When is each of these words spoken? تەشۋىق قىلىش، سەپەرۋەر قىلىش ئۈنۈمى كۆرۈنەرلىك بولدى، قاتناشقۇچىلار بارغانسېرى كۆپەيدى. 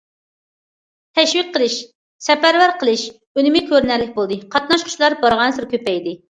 تەشۋىق 1.17 1.51
قىلىش، 1.57 1.75
سەپەرۋەر 2.29 2.73
قىلىش 2.85 3.03
ئۈنۈمى 3.41 3.63
كۆرۈنەرلىك 3.69 4.17
بولدى، 4.17 4.39
قاتناشقۇچىلار 4.57 5.19
بارغانسېرى 5.27 5.71
كۆپەيدى. 5.77 6.17